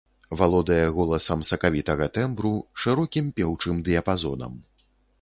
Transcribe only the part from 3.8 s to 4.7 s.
дыяпазонам.